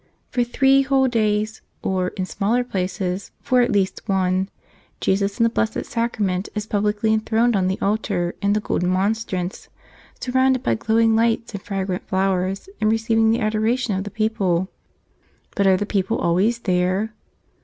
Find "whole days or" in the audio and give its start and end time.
0.81-2.07